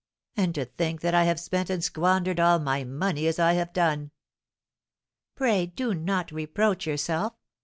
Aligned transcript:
"And 0.35 0.55
to 0.55 0.65
think 0.65 1.01
that 1.01 1.13
I 1.13 1.25
have 1.25 1.39
spent 1.39 1.69
and 1.69 1.83
squandered 1.83 2.39
all 2.39 2.57
my 2.57 2.83
money 2.83 3.27
as 3.27 3.37
I 3.37 3.53
have 3.53 3.71
done!" 3.71 4.09
"Pray 5.35 5.67
do 5.67 5.93
not 5.93 6.31
reproach 6.31 6.87
yourself. 6.87 7.33